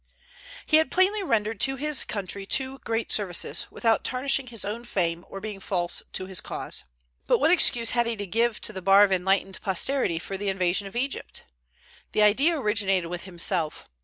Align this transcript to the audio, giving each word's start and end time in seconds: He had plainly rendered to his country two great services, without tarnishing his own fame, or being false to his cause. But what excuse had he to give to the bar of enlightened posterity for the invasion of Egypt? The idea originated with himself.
He 0.65 0.77
had 0.77 0.89
plainly 0.89 1.21
rendered 1.21 1.59
to 1.59 1.75
his 1.75 2.03
country 2.03 2.43
two 2.47 2.79
great 2.79 3.11
services, 3.11 3.67
without 3.69 4.03
tarnishing 4.03 4.47
his 4.47 4.65
own 4.65 4.83
fame, 4.83 5.23
or 5.29 5.39
being 5.39 5.59
false 5.59 6.01
to 6.13 6.25
his 6.25 6.41
cause. 6.41 6.85
But 7.27 7.37
what 7.37 7.51
excuse 7.51 7.91
had 7.91 8.07
he 8.07 8.15
to 8.15 8.25
give 8.25 8.59
to 8.61 8.73
the 8.73 8.81
bar 8.81 9.03
of 9.03 9.11
enlightened 9.11 9.61
posterity 9.61 10.17
for 10.17 10.37
the 10.37 10.49
invasion 10.49 10.87
of 10.87 10.95
Egypt? 10.95 11.43
The 12.13 12.23
idea 12.23 12.59
originated 12.59 13.11
with 13.11 13.25
himself. 13.25 13.87